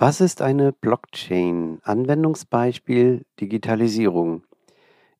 Was 0.00 0.20
ist 0.20 0.42
eine 0.42 0.70
Blockchain? 0.70 1.80
Anwendungsbeispiel 1.82 3.24
Digitalisierung. 3.40 4.44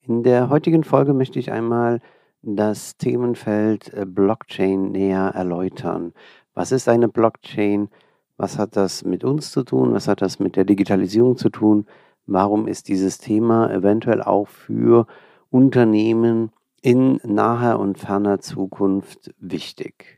In 0.02 0.22
der 0.22 0.50
heutigen 0.50 0.84
Folge 0.84 1.14
möchte 1.14 1.40
ich 1.40 1.50
einmal 1.50 2.00
das 2.42 2.96
Themenfeld 2.96 3.92
äh, 3.92 4.06
Blockchain 4.06 4.92
näher 4.92 5.32
erläutern. 5.34 6.12
Was 6.54 6.70
ist 6.70 6.88
eine 6.88 7.08
Blockchain? 7.08 7.88
Was 8.36 8.56
hat 8.56 8.76
das 8.76 9.04
mit 9.04 9.24
uns 9.24 9.50
zu 9.50 9.64
tun? 9.64 9.94
Was 9.94 10.06
hat 10.06 10.22
das 10.22 10.38
mit 10.38 10.54
der 10.54 10.64
Digitalisierung 10.64 11.36
zu 11.36 11.48
tun? 11.48 11.86
Warum 12.26 12.68
ist 12.68 12.86
dieses 12.86 13.18
Thema 13.18 13.72
eventuell 13.72 14.22
auch 14.22 14.46
für 14.46 15.08
Unternehmen 15.50 16.52
in 16.82 17.18
naher 17.24 17.80
und 17.80 17.98
ferner 17.98 18.38
Zukunft 18.38 19.34
wichtig? 19.40 20.17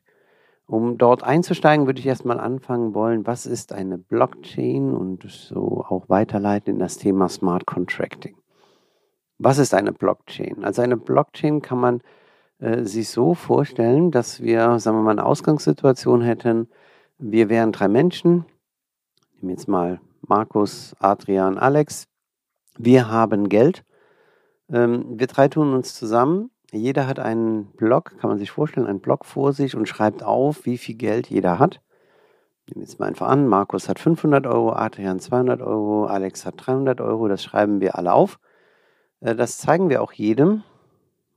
Um 0.71 0.99
dort 0.99 1.25
einzusteigen, 1.25 1.87
würde 1.87 1.99
ich 1.99 2.07
erstmal 2.07 2.39
anfangen 2.39 2.95
wollen, 2.95 3.27
was 3.27 3.45
ist 3.45 3.73
eine 3.73 3.99
Blockchain 3.99 4.95
und 4.95 5.29
so 5.29 5.85
auch 5.89 6.09
weiterleiten 6.09 6.75
in 6.75 6.79
das 6.79 6.97
Thema 6.97 7.29
Smart 7.29 7.67
Contracting. 7.67 8.37
Was 9.39 9.59
ist 9.59 9.75
eine 9.75 9.91
Blockchain? 9.93 10.63
Also 10.63 10.83
eine 10.83 10.97
Blockchain 10.97 11.61
kann 11.61 11.79
man 11.81 12.03
äh, 12.61 12.85
sich 12.85 13.09
so 13.09 13.35
vorstellen, 13.35 14.13
dass 14.13 14.43
wir, 14.43 14.79
sagen 14.79 14.99
wir 14.99 15.03
mal, 15.03 15.11
eine 15.11 15.27
Ausgangssituation 15.27 16.23
hätten. 16.23 16.69
Wir 17.19 17.49
wären 17.49 17.73
drei 17.73 17.89
Menschen. 17.89 18.45
Ich 19.35 19.43
nehme 19.43 19.55
jetzt 19.55 19.67
mal 19.67 20.01
Markus, 20.21 20.95
Adrian, 21.01 21.59
Alex. 21.59 22.05
Wir 22.79 23.11
haben 23.11 23.49
Geld. 23.49 23.85
Ähm, 24.73 25.19
wir 25.19 25.27
drei 25.27 25.49
tun 25.49 25.75
uns 25.75 25.97
zusammen 25.97 26.53
jeder 26.73 27.07
hat 27.07 27.19
einen 27.19 27.67
Block, 27.73 28.19
kann 28.19 28.31
man 28.31 28.39
sich 28.39 28.51
vorstellen, 28.51 28.87
einen 28.87 29.01
Block 29.01 29.25
vor 29.25 29.53
sich 29.53 29.77
und 29.77 29.89
schreibt 29.89 30.23
auf, 30.23 30.67
wie 30.67 30.79
viel 30.79 30.97
Geld 30.97 31.29
jeder 31.29 31.59
hat. 31.59 31.81
Nehmen 32.67 32.83
wir 32.83 32.83
jetzt 32.83 33.01
mal 33.01 33.07
einfach 33.07 33.29
an, 33.29 33.49
Markus 33.49 33.89
hat 33.89 33.99
500 33.99 34.47
Euro, 34.47 34.73
Adrian 34.73 35.19
200 35.19 35.61
Euro, 35.61 36.07
Alex 36.07 36.47
hat 36.47 36.55
300 36.57 37.01
Euro, 37.01 37.27
das 37.27 37.43
schreiben 37.43 37.81
wir 37.81 37.97
alle 37.99 38.13
auf. 38.13 38.39
Äh, 39.21 39.35
das 39.35 39.59
zeigen 39.59 39.89
wir 39.89 40.03
auch 40.03 40.13
jedem. 40.13 40.63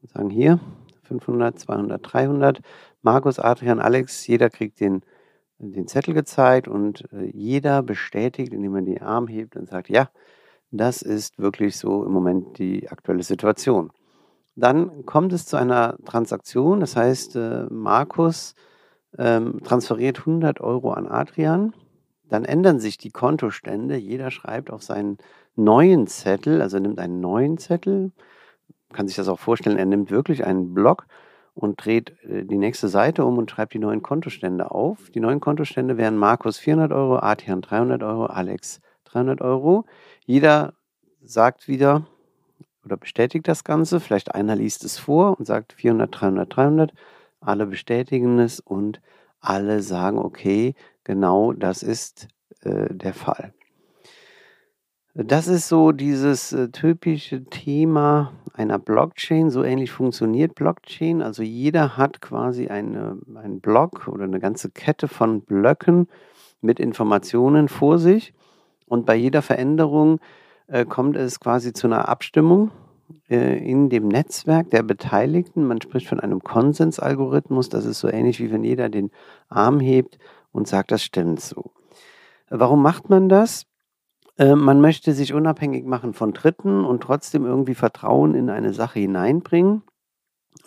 Wir 0.01 0.09
sagen 0.09 0.29
hier 0.29 0.59
500, 1.03 1.57
200, 1.57 2.13
300. 2.13 2.61
Markus, 3.01 3.39
Adrian, 3.39 3.79
Alex, 3.79 4.27
jeder 4.27 4.49
kriegt 4.49 4.79
den, 4.79 5.01
den 5.57 5.87
Zettel 5.87 6.13
gezeigt 6.13 6.67
und 6.67 7.11
äh, 7.11 7.25
jeder 7.33 7.81
bestätigt, 7.81 8.53
indem 8.53 8.75
er 8.75 8.81
den 8.83 9.01
Arm 9.01 9.27
hebt 9.27 9.55
und 9.55 9.69
sagt, 9.69 9.89
ja, 9.89 10.09
das 10.71 11.01
ist 11.01 11.39
wirklich 11.39 11.77
so 11.77 12.03
im 12.03 12.11
Moment 12.11 12.57
die 12.57 12.89
aktuelle 12.89 13.23
Situation. 13.23 13.91
Dann 14.55 15.05
kommt 15.05 15.33
es 15.33 15.45
zu 15.45 15.57
einer 15.57 15.97
Transaktion, 16.05 16.79
das 16.79 16.95
heißt, 16.95 17.35
äh, 17.35 17.65
Markus 17.69 18.55
ähm, 19.17 19.61
transferiert 19.63 20.19
100 20.19 20.61
Euro 20.61 20.91
an 20.91 21.07
Adrian. 21.07 21.73
Dann 22.29 22.45
ändern 22.45 22.79
sich 22.79 22.97
die 22.97 23.11
Kontostände. 23.11 23.95
Jeder 23.95 24.31
schreibt 24.31 24.71
auf 24.71 24.83
seinen 24.83 25.17
neuen 25.55 26.07
Zettel, 26.07 26.61
also 26.61 26.79
nimmt 26.79 26.99
einen 26.99 27.19
neuen 27.19 27.57
Zettel, 27.57 28.11
kann 28.91 29.07
sich 29.07 29.15
das 29.15 29.27
auch 29.27 29.39
vorstellen, 29.39 29.77
er 29.77 29.85
nimmt 29.85 30.11
wirklich 30.11 30.45
einen 30.45 30.73
Block 30.73 31.07
und 31.55 31.83
dreht 31.83 32.13
äh, 32.23 32.45
die 32.45 32.57
nächste 32.57 32.87
Seite 32.87 33.25
um 33.25 33.37
und 33.37 33.49
schreibt 33.51 33.73
die 33.73 33.79
neuen 33.79 34.01
Kontostände 34.01 34.71
auf. 34.71 35.09
Die 35.11 35.19
neuen 35.19 35.39
Kontostände 35.39 35.97
wären 35.97 36.17
Markus 36.17 36.57
400 36.57 36.91
Euro, 36.91 37.17
Adrian 37.17 37.61
300 37.61 38.03
Euro, 38.03 38.25
Alex 38.25 38.81
300 39.05 39.41
Euro. 39.41 39.85
Jeder 40.25 40.73
sagt 41.21 41.67
wieder, 41.67 42.05
oder 42.85 42.97
bestätigt 42.97 43.47
das 43.47 43.63
Ganze. 43.63 43.99
Vielleicht 43.99 44.35
einer 44.35 44.55
liest 44.55 44.83
es 44.83 44.97
vor 44.97 45.37
und 45.39 45.45
sagt 45.45 45.73
400, 45.73 46.09
300, 46.11 46.55
300. 46.55 46.93
Alle 47.41 47.65
bestätigen 47.65 48.39
es 48.39 48.59
und 48.59 49.01
alle 49.39 49.81
sagen, 49.81 50.17
okay, 50.17 50.75
genau 51.03 51.53
das 51.53 51.83
ist 51.83 52.27
äh, 52.61 52.93
der 52.93 53.13
Fall. 53.13 53.53
Das 55.15 55.47
ist 55.47 55.67
so 55.67 55.91
dieses 55.91 56.53
äh, 56.53 56.69
typische 56.69 57.43
Thema 57.43 58.33
einer 58.53 58.79
Blockchain. 58.79 59.51
So 59.51 59.63
ähnlich 59.63 59.91
funktioniert 59.91 60.55
Blockchain. 60.55 61.21
Also 61.21 61.43
jeder 61.43 61.97
hat 61.97 62.19
quasi 62.19 62.67
eine, 62.67 63.19
einen 63.35 63.59
Block 63.59 64.07
oder 64.07 64.23
eine 64.23 64.39
ganze 64.39 64.71
Kette 64.71 65.07
von 65.07 65.41
Blöcken 65.41 66.07
mit 66.61 66.79
Informationen 66.79 67.67
vor 67.67 67.99
sich. 67.99 68.33
Und 68.87 69.05
bei 69.05 69.15
jeder 69.15 69.43
Veränderung 69.43 70.19
äh, 70.73 70.85
kommt 70.85 71.15
es 71.15 71.39
quasi 71.39 71.71
zu 71.71 71.85
einer 71.85 72.09
Abstimmung 72.09 72.71
äh, 73.29 73.59
in 73.63 73.89
dem 73.89 74.07
Netzwerk 74.07 74.71
der 74.71 74.81
Beteiligten. 74.81 75.67
Man 75.67 75.79
spricht 75.79 76.07
von 76.07 76.19
einem 76.19 76.41
Konsensalgorithmus. 76.41 77.69
Das 77.69 77.85
ist 77.85 77.99
so 77.99 78.09
ähnlich 78.09 78.39
wie 78.39 78.51
wenn 78.51 78.63
jeder 78.63 78.89
den 78.89 79.11
Arm 79.49 79.79
hebt 79.79 80.17
und 80.51 80.67
sagt, 80.67 80.91
das 80.91 81.03
stimmt 81.03 81.41
so. 81.41 81.71
Warum 82.49 82.81
macht 82.81 83.07
man 83.07 83.29
das? 83.29 83.67
Äh, 84.39 84.55
man 84.55 84.81
möchte 84.81 85.13
sich 85.13 85.35
unabhängig 85.35 85.85
machen 85.85 86.13
von 86.13 86.33
Dritten 86.33 86.83
und 86.83 87.03
trotzdem 87.03 87.45
irgendwie 87.45 87.75
Vertrauen 87.75 88.33
in 88.33 88.49
eine 88.49 88.73
Sache 88.73 88.99
hineinbringen, 88.99 89.83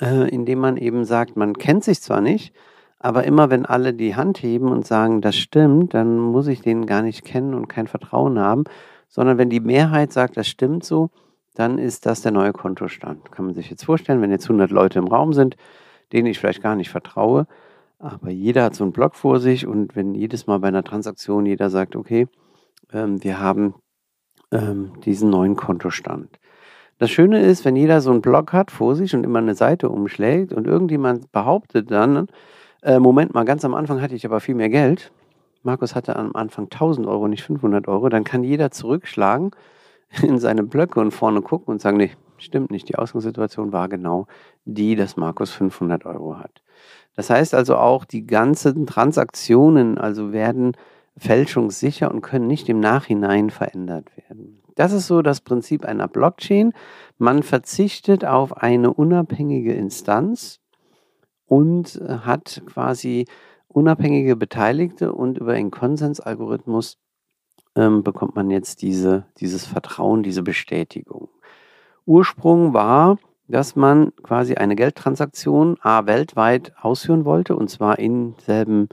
äh, 0.00 0.28
indem 0.28 0.60
man 0.60 0.76
eben 0.76 1.04
sagt, 1.04 1.36
man 1.36 1.54
kennt 1.54 1.82
sich 1.82 2.00
zwar 2.00 2.20
nicht, 2.20 2.54
aber 3.00 3.24
immer 3.24 3.50
wenn 3.50 3.66
alle 3.66 3.92
die 3.92 4.14
Hand 4.14 4.40
heben 4.40 4.68
und 4.68 4.86
sagen, 4.86 5.20
das 5.20 5.34
stimmt, 5.34 5.94
dann 5.94 6.16
muss 6.16 6.46
ich 6.46 6.60
den 6.60 6.86
gar 6.86 7.02
nicht 7.02 7.24
kennen 7.24 7.54
und 7.54 7.66
kein 7.66 7.88
Vertrauen 7.88 8.38
haben, 8.38 8.64
sondern 9.08 9.38
wenn 9.38 9.50
die 9.50 9.60
Mehrheit 9.60 10.12
sagt, 10.12 10.36
das 10.36 10.48
stimmt 10.48 10.84
so, 10.84 11.10
dann 11.54 11.78
ist 11.78 12.06
das 12.06 12.22
der 12.22 12.32
neue 12.32 12.52
Kontostand. 12.52 13.32
Kann 13.32 13.46
man 13.46 13.54
sich 13.54 13.70
jetzt 13.70 13.84
vorstellen, 13.84 14.20
wenn 14.20 14.30
jetzt 14.30 14.44
100 14.44 14.70
Leute 14.70 14.98
im 14.98 15.08
Raum 15.08 15.32
sind, 15.32 15.56
denen 16.12 16.26
ich 16.26 16.38
vielleicht 16.38 16.62
gar 16.62 16.76
nicht 16.76 16.90
vertraue, 16.90 17.46
aber 17.98 18.30
jeder 18.30 18.64
hat 18.64 18.74
so 18.74 18.84
einen 18.84 18.92
Block 18.92 19.14
vor 19.14 19.40
sich 19.40 19.66
und 19.66 19.96
wenn 19.96 20.14
jedes 20.14 20.46
Mal 20.46 20.58
bei 20.58 20.68
einer 20.68 20.84
Transaktion 20.84 21.46
jeder 21.46 21.70
sagt, 21.70 21.96
okay, 21.96 22.28
ähm, 22.92 23.22
wir 23.24 23.40
haben 23.40 23.74
ähm, 24.52 24.92
diesen 25.04 25.30
neuen 25.30 25.56
Kontostand. 25.56 26.38
Das 26.98 27.10
Schöne 27.10 27.40
ist, 27.40 27.64
wenn 27.64 27.76
jeder 27.76 28.00
so 28.00 28.10
einen 28.10 28.22
Block 28.22 28.52
hat 28.52 28.70
vor 28.70 28.96
sich 28.96 29.14
und 29.14 29.24
immer 29.24 29.38
eine 29.38 29.54
Seite 29.54 29.88
umschlägt 29.88 30.52
und 30.52 30.66
irgendjemand 30.66 31.30
behauptet 31.32 31.90
dann, 31.90 32.28
äh, 32.82 32.98
Moment 32.98 33.34
mal, 33.34 33.44
ganz 33.44 33.64
am 33.64 33.74
Anfang 33.74 34.00
hatte 34.00 34.14
ich 34.14 34.24
aber 34.24 34.40
viel 34.40 34.54
mehr 34.54 34.70
Geld, 34.70 35.12
Markus 35.66 35.94
hatte 35.94 36.16
am 36.16 36.34
Anfang 36.34 36.64
1000 36.64 37.06
Euro, 37.06 37.28
nicht 37.28 37.42
500 37.42 37.88
Euro, 37.88 38.08
dann 38.08 38.24
kann 38.24 38.42
jeder 38.42 38.70
zurückschlagen 38.70 39.50
in 40.22 40.38
seine 40.38 40.62
Blöcke 40.62 41.00
und 41.00 41.10
vorne 41.10 41.42
gucken 41.42 41.72
und 41.72 41.82
sagen, 41.82 41.98
nee, 41.98 42.12
stimmt 42.38 42.70
nicht, 42.70 42.88
die 42.88 42.96
Ausgangssituation 42.96 43.72
war 43.72 43.88
genau 43.88 44.26
die, 44.64 44.96
dass 44.96 45.16
Markus 45.16 45.50
500 45.50 46.06
Euro 46.06 46.38
hat. 46.38 46.62
Das 47.14 47.30
heißt 47.30 47.54
also 47.54 47.76
auch, 47.76 48.04
die 48.04 48.26
ganzen 48.26 48.86
Transaktionen 48.86 49.98
also 49.98 50.32
werden 50.32 50.76
fälschungssicher 51.16 52.10
und 52.10 52.20
können 52.20 52.46
nicht 52.46 52.68
im 52.68 52.78
Nachhinein 52.78 53.50
verändert 53.50 54.10
werden. 54.16 54.62
Das 54.74 54.92
ist 54.92 55.06
so 55.06 55.22
das 55.22 55.40
Prinzip 55.40 55.86
einer 55.86 56.08
Blockchain. 56.08 56.74
Man 57.16 57.42
verzichtet 57.42 58.26
auf 58.26 58.58
eine 58.58 58.92
unabhängige 58.92 59.72
Instanz 59.72 60.60
und 61.46 62.00
hat 62.08 62.62
quasi 62.66 63.24
unabhängige 63.76 64.36
Beteiligte 64.36 65.12
und 65.12 65.36
über 65.36 65.52
einen 65.52 65.70
Konsensalgorithmus 65.70 66.96
ähm, 67.74 68.02
bekommt 68.02 68.34
man 68.34 68.48
jetzt 68.48 68.80
diese, 68.80 69.26
dieses 69.38 69.66
Vertrauen, 69.66 70.22
diese 70.22 70.42
Bestätigung. 70.42 71.28
Ursprung 72.06 72.72
war, 72.72 73.18
dass 73.48 73.76
man 73.76 74.12
quasi 74.22 74.54
eine 74.54 74.76
Geldtransaktion 74.76 75.76
A 75.82 76.06
weltweit 76.06 76.72
ausführen 76.80 77.26
wollte 77.26 77.54
und 77.54 77.68
zwar 77.68 77.98
in 77.98 78.34
selben 78.38 78.88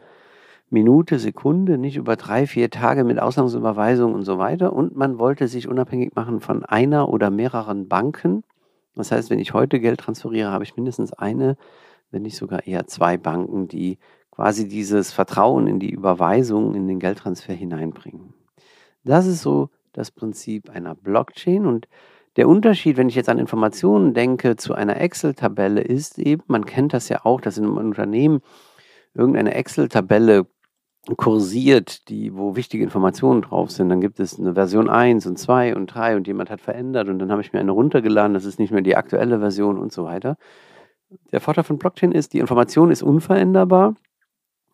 Minute, 0.69 1.17
Sekunde, 1.17 1.77
nicht 1.77 1.95
über 1.95 2.17
drei, 2.17 2.45
vier 2.45 2.69
Tage 2.69 3.05
mit 3.05 3.19
Auslandsüberweisung 3.19 4.13
und 4.13 4.23
so 4.23 4.37
weiter. 4.37 4.73
Und 4.73 4.97
man 4.97 5.17
wollte 5.17 5.47
sich 5.47 5.69
unabhängig 5.69 6.13
machen 6.15 6.41
von 6.41 6.65
einer 6.65 7.07
oder 7.07 7.29
mehreren 7.29 7.87
Banken. 7.87 8.43
Das 8.95 9.13
heißt, 9.13 9.29
wenn 9.29 9.39
ich 9.39 9.53
heute 9.53 9.79
Geld 9.79 10.01
transferiere, 10.01 10.51
habe 10.51 10.65
ich 10.65 10.75
mindestens 10.75 11.13
eine, 11.13 11.55
wenn 12.11 12.23
nicht 12.23 12.35
sogar 12.35 12.67
eher 12.67 12.85
zwei 12.87 13.17
Banken, 13.17 13.67
die 13.67 13.97
quasi 14.33 14.67
dieses 14.67 15.11
Vertrauen 15.11 15.67
in 15.67 15.79
die 15.79 15.91
Überweisung, 15.91 16.73
in 16.73 16.87
den 16.87 16.97
Geldtransfer 16.97 17.53
hineinbringen. 17.53 18.33
Das 19.03 19.27
ist 19.27 19.43
so 19.43 19.69
das 19.91 20.09
Prinzip 20.09 20.71
einer 20.71 20.95
Blockchain 20.95 21.67
und 21.67 21.87
der 22.35 22.49
Unterschied, 22.49 22.97
wenn 22.97 23.09
ich 23.09 23.15
jetzt 23.15 23.29
an 23.29 23.37
Informationen 23.37 24.15
denke, 24.15 24.55
zu 24.55 24.73
einer 24.73 24.99
Excel-Tabelle 24.99 25.81
ist 25.81 26.17
eben, 26.17 26.41
man 26.47 26.65
kennt 26.65 26.93
das 26.93 27.09
ja 27.09 27.25
auch, 27.25 27.41
dass 27.41 27.59
in 27.59 27.65
einem 27.65 27.77
Unternehmen 27.77 28.41
irgendeine 29.13 29.53
Excel-Tabelle 29.53 30.47
kursiert, 31.15 32.09
die, 32.09 32.35
wo 32.35 32.55
wichtige 32.55 32.83
Informationen 32.83 33.43
drauf 33.43 33.69
sind. 33.69 33.89
Dann 33.89 34.01
gibt 34.01 34.19
es 34.19 34.39
eine 34.39 34.55
Version 34.55 34.89
1 34.89 35.27
und 35.27 35.37
2 35.37 35.75
und 35.75 35.87
3 35.87 36.15
und 36.15 36.25
jemand 36.25 36.49
hat 36.49 36.61
verändert 36.61 37.07
und 37.07 37.19
dann 37.19 37.31
habe 37.31 37.41
ich 37.41 37.53
mir 37.53 37.59
eine 37.59 37.71
runtergeladen, 37.71 38.33
das 38.33 38.45
ist 38.45 38.57
nicht 38.57 38.71
mehr 38.71 38.81
die 38.81 38.95
aktuelle 38.95 39.37
Version 39.37 39.77
und 39.77 39.93
so 39.93 40.05
weiter. 40.05 40.37
Der 41.31 41.39
Vorteil 41.39 41.65
von 41.65 41.77
Blockchain 41.77 42.11
ist, 42.13 42.33
die 42.33 42.39
Information 42.39 42.89
ist 42.89 43.03
unveränderbar. 43.03 43.93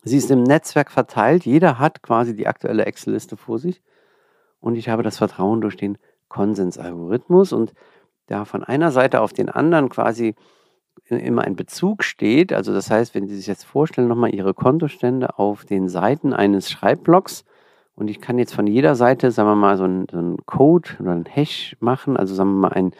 Sie 0.02 0.16
ist 0.16 0.30
im 0.30 0.42
Netzwerk 0.42 0.90
verteilt. 0.90 1.44
Jeder 1.44 1.78
hat 1.78 2.02
quasi 2.02 2.34
die 2.34 2.46
aktuelle 2.46 2.86
Excel-Liste 2.86 3.36
vor 3.36 3.58
sich. 3.58 3.82
Und 4.60 4.76
ich 4.76 4.88
habe 4.88 5.02
das 5.02 5.18
Vertrauen 5.18 5.60
durch 5.60 5.76
den 5.76 5.98
Konsensalgorithmus. 6.28 7.52
Und 7.52 7.72
da 8.26 8.44
von 8.44 8.64
einer 8.64 8.92
Seite 8.92 9.20
auf 9.20 9.32
den 9.32 9.48
anderen 9.48 9.88
quasi 9.88 10.34
immer 11.08 11.42
ein 11.42 11.56
Bezug 11.56 12.04
steht. 12.04 12.52
Also 12.52 12.72
das 12.72 12.90
heißt, 12.90 13.14
wenn 13.14 13.26
Sie 13.26 13.36
sich 13.36 13.46
jetzt 13.46 13.64
vorstellen, 13.64 14.08
nochmal 14.08 14.34
Ihre 14.34 14.54
Kontostände 14.54 15.38
auf 15.38 15.64
den 15.64 15.88
Seiten 15.88 16.32
eines 16.32 16.70
Schreibblocks 16.70 17.44
und 18.00 18.08
ich 18.08 18.20
kann 18.22 18.38
jetzt 18.38 18.54
von 18.54 18.66
jeder 18.66 18.94
Seite, 18.94 19.30
sagen 19.30 19.50
wir 19.50 19.56
mal, 19.56 19.76
so 19.76 19.84
einen, 19.84 20.06
so 20.10 20.16
einen 20.16 20.38
Code 20.46 20.88
oder 21.00 21.12
einen 21.12 21.26
Hash 21.26 21.76
machen, 21.80 22.16
also 22.16 22.34
sagen 22.34 22.52
wir 22.52 22.68
mal 22.68 22.72
ein, 22.72 22.92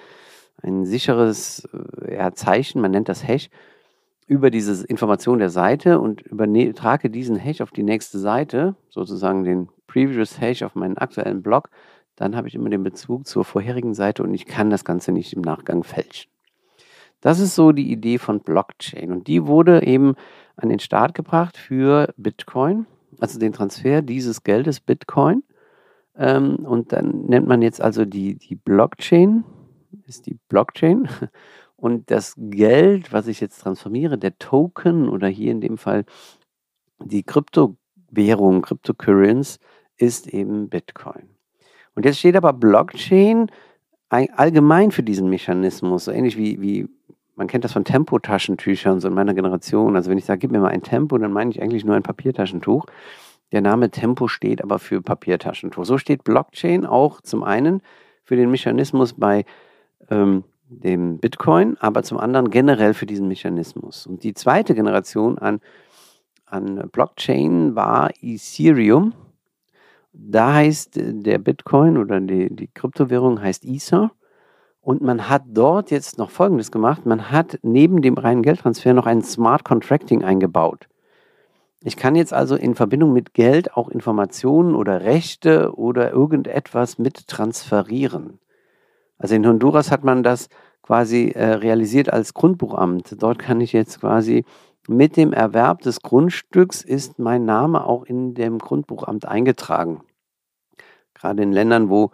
ein 0.63 0.85
sicheres 0.85 1.67
äh, 2.03 2.17
ja, 2.17 2.35
Zeichen, 2.35 2.83
man 2.83 2.91
nennt 2.91 3.09
das 3.09 3.27
Hash, 3.27 3.49
über 4.31 4.53
diese 4.53 4.87
Information 4.87 5.41
der 5.41 5.51
Seite 5.51 5.99
und 5.99 6.23
übertrage 6.23 7.11
diesen 7.11 7.35
Hash 7.35 7.61
auf 7.61 7.73
die 7.73 7.83
nächste 7.83 8.21
Seite, 8.21 8.77
sozusagen 8.89 9.43
den 9.43 9.69
Previous 9.89 10.41
Hash 10.41 10.63
auf 10.63 10.77
meinen 10.77 10.97
aktuellen 10.97 11.43
Blog, 11.43 11.69
dann 12.15 12.37
habe 12.37 12.47
ich 12.47 12.55
immer 12.55 12.71
den 12.71 12.85
Bezug 12.85 13.27
zur 13.27 13.45
vorherigen 13.45 13.93
Seite 13.93 14.23
und 14.23 14.33
ich 14.33 14.47
kann 14.47 14.71
das 14.71 14.85
Ganze 14.85 15.11
nicht 15.11 15.33
im 15.33 15.41
Nachgang 15.41 15.83
fälschen. 15.83 16.31
Das 17.21 17.41
ist 17.41 17.57
so 17.57 17.73
die 17.73 17.91
Idee 17.91 18.19
von 18.19 18.39
Blockchain. 18.39 19.11
Und 19.11 19.27
die 19.27 19.49
wurde 19.49 19.85
eben 19.85 20.15
an 20.55 20.69
den 20.69 20.79
Start 20.79 21.13
gebracht 21.15 21.57
für 21.57 22.15
Bitcoin, 22.17 22.87
also 23.19 23.37
den 23.41 23.53
Transfer 23.53 24.01
dieses 24.01 24.45
Geldes 24.45 24.79
Bitcoin. 24.79 25.43
Ähm, 26.17 26.55
und 26.65 26.93
dann 26.93 27.23
nennt 27.27 27.49
man 27.49 27.63
jetzt 27.63 27.81
also 27.81 28.05
die, 28.05 28.37
die 28.37 28.55
Blockchain, 28.55 29.43
ist 30.07 30.27
die 30.27 30.39
Blockchain. 30.49 31.09
Und 31.81 32.11
das 32.11 32.35
Geld, 32.37 33.11
was 33.11 33.27
ich 33.27 33.41
jetzt 33.41 33.63
transformiere, 33.63 34.19
der 34.19 34.39
Token 34.39 35.09
oder 35.09 35.29
hier 35.29 35.51
in 35.51 35.63
dem 35.63 35.79
Fall 35.79 36.05
die 36.99 37.23
Kryptowährung, 37.23 38.61
Cryptocurrency, 38.61 39.59
ist 39.97 40.27
eben 40.29 40.69
Bitcoin. 40.69 41.31
Und 41.95 42.05
jetzt 42.05 42.19
steht 42.19 42.37
aber 42.37 42.53
Blockchain 42.53 43.51
allgemein 44.11 44.91
für 44.91 45.03
diesen 45.03 45.31
Mechanismus, 45.31 46.05
so 46.05 46.11
ähnlich 46.11 46.37
wie, 46.37 46.61
wie 46.61 46.89
man 47.35 47.47
kennt 47.47 47.65
das 47.65 47.73
von 47.73 47.85
Tempotaschentüchern, 47.85 49.01
so 49.01 49.09
in 49.09 49.15
meiner 49.15 49.33
Generation. 49.33 49.97
Also 49.97 50.11
wenn 50.11 50.19
ich 50.19 50.27
sage, 50.27 50.41
gib 50.41 50.51
mir 50.51 50.61
mal 50.61 50.69
ein 50.69 50.83
Tempo, 50.83 51.17
dann 51.17 51.33
meine 51.33 51.51
ich 51.51 51.63
eigentlich 51.63 51.87
nur 51.87 51.97
ein 51.97 52.03
Papiertaschentuch. 52.03 52.85
Der 53.53 53.63
Name 53.63 53.91
Tempo 53.91 54.29
steht 54.29 54.63
aber 54.63 54.79
für 54.79 55.01
Papiertaschentuch. 55.01 55.87
So 55.87 55.97
steht 55.97 56.25
Blockchain 56.25 56.85
auch 56.85 57.23
zum 57.23 57.43
einen 57.43 57.81
für 58.23 58.37
den 58.37 58.51
Mechanismus 58.51 59.15
bei 59.15 59.47
ähm, 60.11 60.45
dem 60.71 61.19
Bitcoin, 61.19 61.77
aber 61.81 62.03
zum 62.03 62.19
anderen 62.19 62.51
generell 62.51 62.95
für 62.95 63.07
diesen 63.07 63.29
Mechanismus. 63.29 64.07
Und 64.07 64.23
die 64.23 64.35
zweite 64.35 64.75
Generation 64.75 65.39
an, 65.39 65.61
an 66.47 66.89
Blockchain 66.93 67.75
war 67.75 68.11
Ethereum. 68.23 69.13
Da 70.13 70.55
heißt 70.55 70.93
der 70.95 71.39
Bitcoin 71.39 71.99
oder 71.99 72.21
die, 72.21 72.55
die 72.55 72.69
Kryptowährung 72.69 73.43
heißt 73.43 73.65
Ether. 73.65 74.13
Und 74.81 75.03
man 75.03 75.29
hat 75.29 75.43
dort 75.47 75.91
jetzt 75.91 76.19
noch 76.19 76.31
Folgendes 76.31 76.71
gemacht. 76.71 77.05
Man 77.05 77.31
hat 77.31 77.59
neben 77.63 78.01
dem 78.01 78.15
reinen 78.15 78.43
Geldtransfer 78.43 78.95
noch 78.95 79.07
ein 79.07 79.23
Smart 79.23 79.65
Contracting 79.65 80.25
eingebaut. 80.25 80.89
Ich 81.83 81.97
kann 81.97 82.15
jetzt 82.15 82.33
also 82.33 82.57
in 82.57 82.75
Verbindung 82.75 83.13
mit 83.13 83.35
Geld 83.35 83.77
auch 83.77 83.89
Informationen 83.89 84.75
oder 84.75 85.03
Rechte 85.03 85.75
oder 85.77 86.13
irgendetwas 86.13 86.99
mit 86.99 87.27
transferieren. 87.27 88.39
Also 89.21 89.35
in 89.35 89.47
Honduras 89.47 89.91
hat 89.91 90.03
man 90.03 90.23
das 90.23 90.49
quasi 90.83 91.29
äh, 91.29 91.45
realisiert 91.45 92.11
als 92.11 92.33
Grundbuchamt. 92.33 93.23
Dort 93.23 93.39
kann 93.39 93.61
ich 93.61 93.73
jetzt 93.73 94.01
quasi 94.01 94.45
mit 94.89 95.17
dem 95.17 95.35
Erwerb 95.35 95.83
des 95.83 96.01
Grundstücks 96.01 96.83
ist 96.83 97.19
mein 97.19 97.45
Name 97.45 97.87
auch 97.87 98.05
in 98.05 98.35
dem 98.35 98.59
Grundbuchamt 98.59 99.29
eingetragen. 99.29 100.01
Gerade 101.15 101.43
in 101.43 101.53
Ländern, 101.53 101.91
wo 101.91 102.13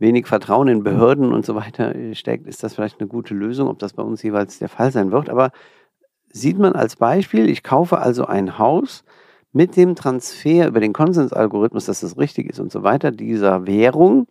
wenig 0.00 0.26
Vertrauen 0.26 0.66
in 0.66 0.82
Behörden 0.82 1.32
und 1.32 1.46
so 1.46 1.54
weiter 1.54 1.94
äh, 1.94 2.16
steckt, 2.16 2.48
ist 2.48 2.64
das 2.64 2.74
vielleicht 2.74 3.00
eine 3.00 3.08
gute 3.08 3.34
Lösung, 3.34 3.68
ob 3.68 3.78
das 3.78 3.92
bei 3.92 4.02
uns 4.02 4.22
jeweils 4.24 4.58
der 4.58 4.68
Fall 4.68 4.90
sein 4.90 5.12
wird. 5.12 5.30
Aber 5.30 5.52
sieht 6.28 6.58
man 6.58 6.72
als 6.72 6.96
Beispiel, 6.96 7.48
ich 7.48 7.62
kaufe 7.62 7.98
also 7.98 8.26
ein 8.26 8.58
Haus 8.58 9.04
mit 9.52 9.76
dem 9.76 9.94
Transfer 9.94 10.66
über 10.66 10.80
den 10.80 10.92
Konsensalgorithmus, 10.92 11.86
dass 11.86 12.00
das 12.00 12.18
richtig 12.18 12.50
ist 12.50 12.58
und 12.58 12.72
so 12.72 12.82
weiter, 12.82 13.12
dieser 13.12 13.64
Währung 13.66 14.26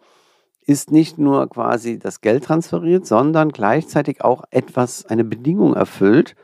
ist 0.67 0.91
nicht 0.91 1.17
nur 1.17 1.49
quasi 1.49 1.97
das 1.97 2.19
Geld 2.19 2.43
transferiert, 2.43 3.07
sondern 3.07 3.49
gleichzeitig 3.49 4.23
auch 4.23 4.43
etwas, 4.51 5.05
eine 5.05 5.23
Bedingung 5.23 5.73
erfüllt, 5.73 6.35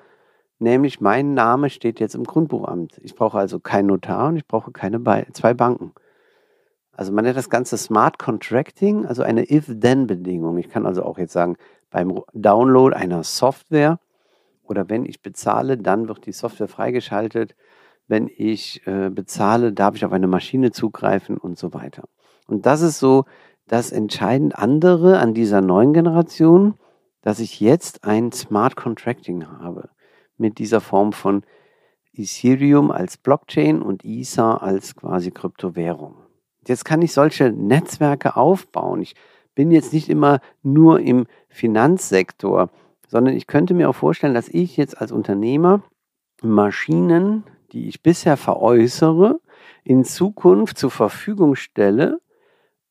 nämlich 0.60 1.02
mein 1.02 1.34
Name 1.34 1.70
steht 1.70 2.00
jetzt 2.00 2.16
im 2.16 2.24
Grundbuchamt. 2.24 3.00
Ich 3.04 3.16
brauche 3.16 3.38
also 3.38 3.60
keinen 3.60 3.88
Notar 3.88 4.30
und 4.30 4.38
ich 4.38 4.48
brauche 4.48 4.72
keine 4.72 5.04
zwei 5.34 5.54
Banken. 5.54 5.92
Also 6.94 7.12
man 7.12 7.26
nennt 7.26 7.38
das 7.38 7.50
Ganze 7.50 7.78
Smart 7.78 8.18
Contracting, 8.18 9.06
also 9.06 9.24
eine 9.24 9.52
If-Then-Bedingung. 9.52 10.58
Ich 10.58 10.70
kann 10.70 10.86
also 10.86 11.04
auch 11.04 11.18
jetzt 11.18 11.34
sagen, 11.34 11.58
beim 11.90 12.22
Download 12.34 12.96
einer 12.96 13.24
Software 13.24 14.00
oder 14.64 14.90
wenn 14.90 15.06
ich 15.06 15.22
bezahle, 15.22 15.78
dann 15.78 16.08
wird 16.08 16.26
die 16.26 16.32
Software 16.32 16.70
freigeschaltet. 16.70 17.56
Wenn 18.08 18.30
ich 18.34 18.88
äh, 18.88 19.10
bezahle, 19.10 19.74
darf 19.74 19.96
ich 19.96 20.06
auf 20.06 20.14
eine 20.14 20.28
Maschine 20.28 20.72
zugreifen 20.72 21.38
und 21.38 21.58
so 21.58 21.74
weiter. 21.74 22.04
Und 22.48 22.66
das 22.66 22.82
ist 22.82 23.00
so 23.00 23.26
das 23.74 23.92
entscheidend 23.92 24.56
andere 24.56 25.18
an 25.18 25.34
dieser 25.34 25.60
neuen 25.60 25.94
Generation, 25.94 26.76
dass 27.22 27.40
ich 27.40 27.60
jetzt 27.60 28.04
ein 28.04 28.32
Smart 28.32 28.76
Contracting 28.76 29.48
habe 29.48 29.90
mit 30.38 30.60
dieser 30.60 30.80
Form 30.80 31.12
von 31.12 31.42
Ethereum 32.14 32.92
als 32.92 33.18
Blockchain 33.18 33.82
und 33.82 34.06
Ether 34.06 34.62
als 34.62 34.96
quasi 34.96 35.32
Kryptowährung. 35.32 36.14
Jetzt 36.68 36.86
kann 36.86 37.02
ich 37.02 37.14
solche 37.14 37.52
Netzwerke 37.52 38.36
aufbauen. 38.38 39.02
Ich 39.02 39.16
bin 39.56 39.72
jetzt 39.72 39.92
nicht 39.92 40.08
immer 40.08 40.40
nur 40.62 41.00
im 41.00 41.26
Finanzsektor, 41.50 42.70
sondern 43.08 43.36
ich 43.36 43.48
könnte 43.48 43.74
mir 43.74 43.90
auch 43.90 43.96
vorstellen, 43.96 44.36
dass 44.36 44.50
ich 44.50 44.78
jetzt 44.78 45.02
als 45.02 45.12
Unternehmer 45.12 45.82
Maschinen, 46.44 47.44
die 47.72 47.88
ich 47.88 48.04
bisher 48.04 48.38
veräußere, 48.38 49.40
in 49.84 50.04
Zukunft 50.04 50.78
zur 50.78 50.92
Verfügung 50.92 51.56
stelle 51.56 52.20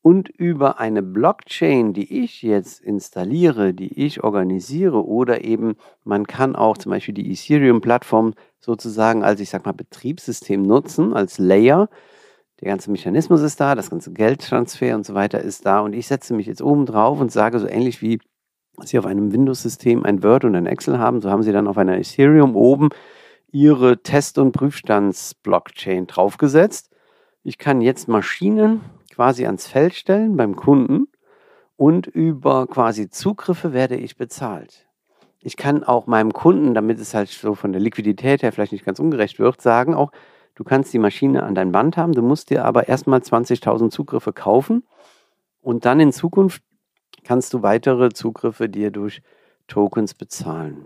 und 0.03 0.27
über 0.27 0.79
eine 0.81 1.01
Blockchain, 1.01 1.93
die 1.93 2.23
ich 2.23 2.41
jetzt 2.41 2.81
installiere, 2.81 3.73
die 3.73 4.05
ich 4.05 4.21
organisiere 4.21 5.07
oder 5.07 5.45
eben 5.45 5.77
man 6.03 6.27
kann 6.27 6.57
auch 6.57 6.77
zum 6.77 6.91
Beispiel 6.91 7.13
die 7.13 7.31
Ethereum-Plattform 7.31 8.33
sozusagen 8.59 9.23
als, 9.23 9.39
ich 9.39 9.49
sag 9.49 9.65
mal, 9.65 9.71
Betriebssystem 9.71 10.61
nutzen, 10.61 11.13
als 11.13 11.37
Layer, 11.37 11.89
der 12.59 12.67
ganze 12.67 12.91
Mechanismus 12.91 13.41
ist 13.41 13.61
da, 13.61 13.75
das 13.75 13.89
ganze 13.89 14.11
Geldtransfer 14.11 14.93
und 14.93 15.05
so 15.05 15.13
weiter 15.13 15.39
ist 15.39 15.65
da 15.65 15.79
und 15.79 15.93
ich 15.93 16.05
setze 16.05 16.33
mich 16.33 16.47
jetzt 16.47 16.61
oben 16.61 16.85
drauf 16.85 17.21
und 17.21 17.31
sage 17.31 17.59
so 17.59 17.67
ähnlich 17.67 18.01
wie 18.01 18.19
Sie 18.81 18.99
auf 18.99 19.05
einem 19.05 19.31
Windows-System 19.31 20.03
ein 20.03 20.21
Word 20.21 20.43
und 20.43 20.55
ein 20.55 20.65
Excel 20.65 20.99
haben, 20.99 21.21
so 21.21 21.29
haben 21.29 21.43
Sie 21.43 21.53
dann 21.53 21.67
auf 21.67 21.77
einer 21.77 21.97
Ethereum 21.97 22.57
oben 22.57 22.89
Ihre 23.53 24.03
Test- 24.03 24.37
und 24.37 24.51
Prüfstands-Blockchain 24.51 26.07
draufgesetzt. 26.07 26.89
Ich 27.43 27.57
kann 27.57 27.81
jetzt 27.81 28.07
Maschinen 28.09 28.81
quasi 29.13 29.45
ans 29.45 29.67
Feld 29.67 29.93
stellen 29.93 30.35
beim 30.35 30.55
Kunden 30.55 31.07
und 31.75 32.07
über 32.07 32.67
quasi 32.67 33.09
Zugriffe 33.09 33.73
werde 33.73 33.95
ich 33.95 34.17
bezahlt. 34.17 34.87
Ich 35.39 35.57
kann 35.57 35.83
auch 35.83 36.07
meinem 36.07 36.33
Kunden, 36.33 36.73
damit 36.73 36.99
es 36.99 37.13
halt 37.13 37.29
so 37.29 37.55
von 37.55 37.73
der 37.73 37.81
Liquidität 37.81 38.43
her 38.43 38.51
vielleicht 38.51 38.71
nicht 38.71 38.85
ganz 38.85 38.99
ungerecht 38.99 39.39
wird, 39.39 39.61
sagen 39.61 39.93
auch, 39.93 40.11
Du 40.55 40.63
kannst 40.63 40.93
die 40.93 40.99
Maschine 40.99 41.43
an 41.43 41.55
dein 41.55 41.71
Band 41.71 41.97
haben, 41.97 42.13
du 42.13 42.21
musst 42.21 42.51
dir 42.51 42.65
aber 42.65 42.87
erstmal 42.87 43.19
20.000 43.19 43.89
Zugriffe 43.89 44.33
kaufen 44.33 44.83
und 45.61 45.85
dann 45.85 45.99
in 45.99 46.11
Zukunft 46.11 46.61
kannst 47.23 47.53
du 47.53 47.63
weitere 47.63 48.09
Zugriffe 48.09 48.69
dir 48.69 48.91
durch 48.91 49.21
Tokens 49.67 50.13
bezahlen. 50.13 50.85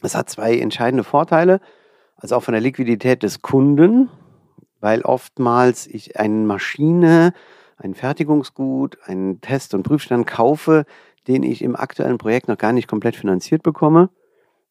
Das 0.00 0.14
hat 0.14 0.30
zwei 0.30 0.58
entscheidende 0.58 1.04
Vorteile, 1.04 1.60
also 2.16 2.36
auch 2.36 2.42
von 2.42 2.52
der 2.52 2.62
Liquidität 2.62 3.22
des 3.22 3.42
Kunden, 3.42 4.08
weil 4.80 5.02
oftmals 5.02 5.86
ich 5.86 6.18
eine 6.18 6.46
Maschine, 6.46 7.32
ein 7.76 7.94
Fertigungsgut, 7.94 8.98
einen 9.04 9.40
Test- 9.40 9.74
und 9.74 9.82
Prüfstand 9.82 10.26
kaufe, 10.26 10.84
den 11.26 11.42
ich 11.42 11.62
im 11.62 11.76
aktuellen 11.76 12.18
Projekt 12.18 12.48
noch 12.48 12.58
gar 12.58 12.72
nicht 12.72 12.88
komplett 12.88 13.16
finanziert 13.16 13.62
bekomme, 13.62 14.10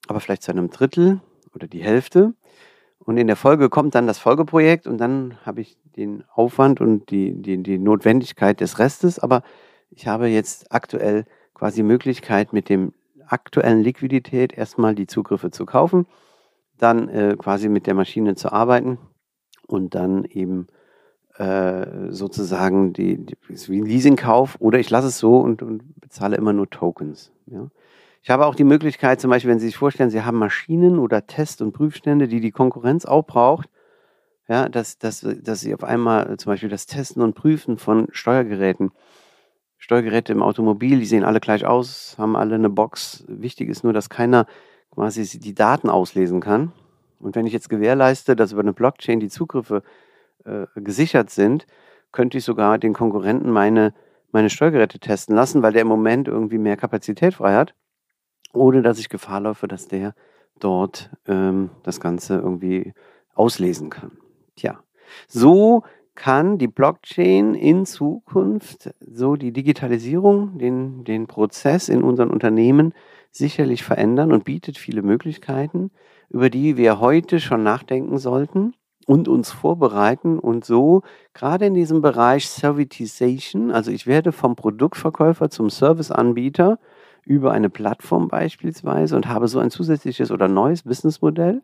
aber 0.08 0.20
vielleicht 0.20 0.44
zu 0.44 0.52
einem 0.52 0.70
Drittel 0.70 1.22
oder 1.54 1.68
die 1.68 1.84
Hälfte. 1.84 2.34
Und 3.00 3.18
in 3.18 3.28
der 3.28 3.36
Folge 3.36 3.70
kommt 3.70 3.96
dann 3.96 4.08
das 4.08 4.20
Folgeprojekt 4.20 4.88
und 4.88 4.98
dann 4.98 5.38
habe 5.46 5.62
ich 5.62 5.78
den 5.96 6.24
Aufwand 6.34 6.82
und 6.82 7.10
die, 7.10 7.34
die, 7.34 7.62
die 7.64 7.78
Notwendigkeit 7.78 8.60
des 8.60 8.80
Restes. 8.80 9.20
Aber 9.20 9.44
ich 9.90 10.08
habe 10.08 10.28
jetzt 10.28 10.72
aktuell 10.72 11.26
quasi 11.54 11.84
Möglichkeit, 11.84 12.54
mit 12.54 12.70
dem 12.70 12.94
aktuellen 13.26 13.82
Liquidität 13.82 14.54
erstmal 14.54 14.96
die 14.96 15.08
Zugriffe 15.08 15.52
zu 15.52 15.66
kaufen, 15.66 16.06
dann 16.78 17.08
äh, 17.10 17.36
quasi 17.38 17.70
mit 17.70 17.88
der 17.88 17.94
Maschine 17.94 18.36
zu 18.36 18.52
arbeiten 18.52 18.98
und 19.68 19.96
dann 19.96 20.26
eben 20.26 20.68
äh, 21.38 22.10
sozusagen 22.10 22.94
die, 22.94 23.18
die, 23.18 23.38
wie 23.48 23.82
ein 23.82 23.86
Leasingkauf 23.86 24.58
oder 24.60 24.80
ich 24.80 24.90
lasse 24.90 25.08
es 25.08 25.20
so 25.20 25.38
und, 25.38 25.62
und 25.62 26.00
bezahle 26.02 26.36
immer 26.36 26.54
nur 26.54 26.70
Tokens. 26.70 27.32
Ja. 27.46 27.68
Ich 28.24 28.30
habe 28.30 28.46
auch 28.46 28.56
die 28.56 28.64
Möglichkeit, 28.64 29.22
zum 29.22 29.30
Beispiel, 29.30 29.52
wenn 29.52 29.60
Sie 29.60 29.68
sich 29.68 29.78
vorstellen, 29.78 30.10
Sie 30.10 30.24
haben 30.24 30.38
Maschinen 30.38 31.00
oder 31.00 31.28
Test- 31.28 31.62
und 31.62 31.72
Prüfstände, 31.72 32.28
die 32.28 32.42
die 32.42 32.52
Konkurrenz 32.52 33.06
auch 33.06 33.26
braucht, 33.26 33.70
ja, 34.50 34.68
dass, 34.68 34.98
dass, 34.98 35.26
dass 35.44 35.62
Sie 35.62 35.74
auf 35.74 35.84
einmal 35.84 36.38
zum 36.38 36.52
Beispiel 36.52 36.70
das 36.70 36.88
Testen 36.88 37.22
und 37.22 37.36
Prüfen 37.36 37.78
von 37.78 38.08
Steuergeräten, 38.12 38.92
Steuergeräte 39.78 40.34
im 40.34 40.42
Automobil, 40.42 41.00
die 41.00 41.06
sehen 41.06 41.24
alle 41.24 41.40
gleich 41.40 41.66
aus, 41.66 42.16
haben 42.18 42.36
alle 42.36 42.56
eine 42.56 42.70
Box. 42.70 43.24
Wichtig 43.28 43.70
ist 43.70 43.84
nur, 43.84 43.94
dass 43.94 44.10
keiner 44.10 44.48
quasi 44.92 45.40
die 45.40 45.54
Daten 45.54 45.90
auslesen 45.90 46.42
kann. 46.42 46.72
Und 47.20 47.36
wenn 47.36 47.46
ich 47.46 47.54
jetzt 47.54 47.70
gewährleiste, 47.70 48.36
dass 48.36 48.52
über 48.52 48.62
eine 48.62 48.74
Blockchain 48.74 49.20
die 49.20 49.30
Zugriffe 49.30 49.84
äh, 50.46 50.66
gesichert 50.76 51.30
sind, 51.30 51.66
könnte 52.12 52.38
ich 52.38 52.44
sogar 52.44 52.78
den 52.78 52.94
Konkurrenten 52.94 53.52
meine, 53.52 53.94
meine 54.32 54.50
Steuergeräte 54.50 55.00
testen 55.00 55.36
lassen, 55.36 55.62
weil 55.62 55.74
der 55.74 55.84
im 55.84 55.88
Moment 55.88 56.28
irgendwie 56.28 56.58
mehr 56.58 56.78
Kapazität 56.78 57.36
frei 57.36 57.56
hat, 57.56 57.74
ohne 58.54 58.82
dass 58.82 59.00
ich 59.00 59.10
Gefahr 59.10 59.42
laufe, 59.42 59.68
dass 59.68 59.88
der 59.88 60.14
dort 60.60 61.10
ähm, 61.28 61.70
das 61.84 62.00
Ganze 62.00 62.36
irgendwie 62.36 62.94
auslesen 63.36 63.90
kann. 63.90 64.18
Tja, 64.56 64.80
so 65.28 65.84
kann 66.16 66.58
die 66.58 66.68
Blockchain 66.68 67.54
in 67.54 67.86
Zukunft 67.86 68.90
so 69.00 69.36
die 69.36 69.52
Digitalisierung, 69.52 70.58
den, 70.58 71.04
den 71.04 71.28
Prozess 71.28 71.90
in 71.90 72.04
unseren 72.04 72.32
Unternehmen 72.32 72.94
sicherlich 73.32 73.84
verändern 73.84 74.32
und 74.32 74.44
bietet 74.44 74.80
viele 74.80 75.04
Möglichkeiten, 75.04 75.92
über 76.30 76.50
die 76.50 76.78
wir 76.78 77.00
heute 77.00 77.40
schon 77.40 77.64
nachdenken 77.64 78.18
sollten 78.18 78.74
und 79.06 79.28
uns 79.28 79.52
vorbereiten 79.52 80.38
und 80.38 80.66
so 80.66 81.02
gerade 81.34 81.66
in 81.66 81.74
diesem 81.74 82.02
Bereich 82.02 82.50
Servitization, 82.50 83.72
also 83.72 83.92
ich 83.92 84.06
werde 84.06 84.32
vom 84.32 84.56
Produktverkäufer 84.56 85.50
zum 85.50 85.70
Serviceanbieter 85.70 86.78
über 87.24 87.52
eine 87.52 87.70
Plattform 87.70 88.28
beispielsweise 88.28 89.16
und 89.16 89.28
habe 89.28 89.48
so 89.48 89.60
ein 89.60 89.72
zusätzliches 89.72 90.32
oder 90.32 90.48
neues 90.48 90.84
Businessmodell. 90.84 91.62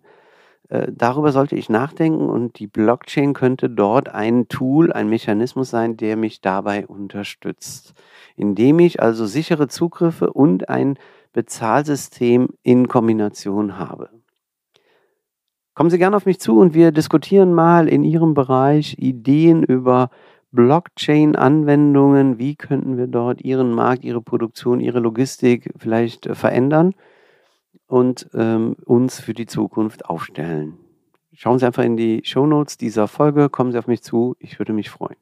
Äh, 0.70 0.92
darüber 0.92 1.32
sollte 1.32 1.56
ich 1.56 1.70
nachdenken 1.70 2.30
und 2.30 2.60
die 2.60 2.68
Blockchain 2.68 3.34
könnte 3.34 3.70
dort 3.70 4.10
ein 4.10 4.48
Tool, 4.48 4.92
ein 4.94 5.10
Mechanismus 5.10 5.70
sein, 5.70 5.98
der 5.98 6.16
mich 6.16 6.42
dabei 6.42 6.88
unterstützt, 6.88 7.94
indem 8.36 8.80
ich 8.80 9.02
also 9.02 9.26
sichere 9.26 9.68
Zugriffe 9.68 10.32
und 10.32 10.70
ein 10.70 10.98
Bezahlsystem 11.34 12.50
in 12.62 12.88
Kombination 12.88 13.78
habe. 13.78 14.10
Kommen 15.74 15.90
Sie 15.90 15.98
gerne 15.98 16.16
auf 16.16 16.28
mich 16.28 16.40
zu 16.40 16.60
und 16.60 16.76
wir 16.76 16.92
diskutieren 16.92 17.54
mal 17.54 17.88
in 17.88 18.04
Ihrem 18.04 18.36
Bereich 18.36 18.96
Ideen 19.00 19.64
über 19.64 20.12
Blockchain-Anwendungen. 20.52 22.38
Wie 22.38 22.56
könnten 22.56 22.96
wir 22.96 23.08
dort 23.08 23.42
Ihren 23.42 23.72
Markt, 23.72 24.04
Ihre 24.04 24.22
Produktion, 24.22 24.80
Ihre 24.80 25.00
Logistik 25.00 25.74
vielleicht 25.76 26.28
äh, 26.28 26.36
verändern 26.36 26.94
und 27.88 28.30
ähm, 28.36 28.76
uns 28.86 29.20
für 29.20 29.34
die 29.34 29.48
Zukunft 29.48 30.06
aufstellen? 30.06 30.78
Schauen 31.34 31.58
Sie 31.58 31.66
einfach 31.66 31.84
in 31.84 31.98
die 31.98 32.22
Show 32.24 32.46
Notes 32.46 32.78
dieser 32.78 33.08
Folge, 33.08 33.50
kommen 33.50 33.72
Sie 33.72 33.80
auf 33.80 33.88
mich 33.88 34.04
zu, 34.04 34.36
ich 34.38 34.60
würde 34.60 34.74
mich 34.74 34.92
freuen. 34.92 35.18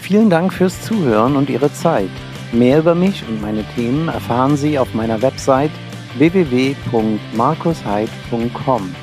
Vielen 0.00 0.28
Dank 0.28 0.52
fürs 0.52 0.82
Zuhören 0.82 1.36
und 1.36 1.50
Ihre 1.50 1.72
Zeit. 1.72 2.10
Mehr 2.50 2.80
über 2.80 2.96
mich 2.96 3.22
und 3.28 3.40
meine 3.40 3.62
Themen 3.76 4.08
erfahren 4.08 4.56
Sie 4.56 4.76
auf 4.76 4.92
meiner 4.94 5.22
Website 5.22 5.70
www.markusheid.com. 6.18 8.94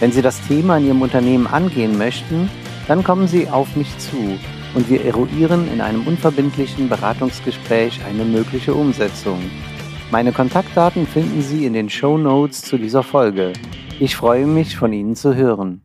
Wenn 0.00 0.12
Sie 0.12 0.22
das 0.22 0.40
Thema 0.46 0.78
in 0.78 0.86
Ihrem 0.86 1.02
Unternehmen 1.02 1.46
angehen 1.46 1.98
möchten, 1.98 2.48
dann 2.86 3.04
kommen 3.04 3.28
Sie 3.28 3.48
auf 3.48 3.76
mich 3.76 3.98
zu 3.98 4.38
und 4.74 4.88
wir 4.88 5.04
eruieren 5.04 5.70
in 5.72 5.80
einem 5.80 6.06
unverbindlichen 6.06 6.88
Beratungsgespräch 6.88 8.00
eine 8.04 8.24
mögliche 8.24 8.74
Umsetzung. 8.74 9.38
Meine 10.10 10.32
Kontaktdaten 10.32 11.06
finden 11.06 11.42
Sie 11.42 11.66
in 11.66 11.72
den 11.72 11.90
Show 11.90 12.16
Notes 12.16 12.62
zu 12.62 12.78
dieser 12.78 13.02
Folge. 13.02 13.52
Ich 14.00 14.16
freue 14.16 14.46
mich, 14.46 14.76
von 14.76 14.92
Ihnen 14.92 15.16
zu 15.16 15.34
hören. 15.34 15.82